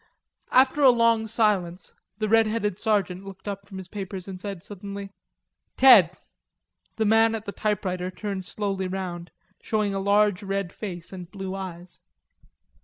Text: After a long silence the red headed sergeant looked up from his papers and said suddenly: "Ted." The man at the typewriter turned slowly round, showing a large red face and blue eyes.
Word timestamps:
After 0.49 0.81
a 0.81 0.89
long 0.89 1.27
silence 1.27 1.93
the 2.17 2.27
red 2.27 2.47
headed 2.47 2.75
sergeant 2.75 3.23
looked 3.23 3.47
up 3.47 3.67
from 3.67 3.77
his 3.77 3.87
papers 3.87 4.27
and 4.27 4.41
said 4.41 4.63
suddenly: 4.63 5.11
"Ted." 5.77 6.17
The 6.95 7.05
man 7.05 7.35
at 7.35 7.45
the 7.45 7.51
typewriter 7.51 8.09
turned 8.09 8.47
slowly 8.47 8.87
round, 8.87 9.29
showing 9.61 9.93
a 9.93 9.99
large 9.99 10.41
red 10.41 10.73
face 10.73 11.13
and 11.13 11.29
blue 11.29 11.53
eyes. 11.53 11.99